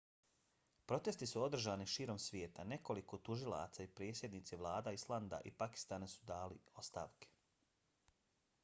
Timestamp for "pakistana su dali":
5.63-6.59